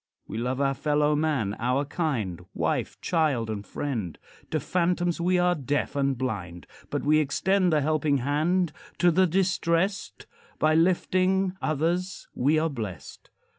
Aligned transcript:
We 0.27 0.39
love 0.39 0.59
our 0.59 0.73
fellow 0.73 1.15
man, 1.15 1.55
our 1.59 1.85
kind, 1.85 2.43
Wife, 2.55 2.99
child, 3.01 3.51
and 3.51 3.63
friend. 3.63 4.17
To 4.49 4.59
phantoms 4.59 5.21
we 5.21 5.37
are 5.37 5.53
deaf 5.53 5.95
and 5.95 6.17
blind, 6.17 6.65
But 6.89 7.03
we 7.05 7.19
extend 7.19 7.71
The 7.71 7.81
helping 7.81 8.17
hand 8.17 8.73
to 8.97 9.11
the 9.11 9.27
distressed; 9.27 10.25
By 10.57 10.73
lifting 10.73 11.53
others 11.61 12.27
we 12.33 12.57
are 12.57 12.67
blessed. 12.67 13.29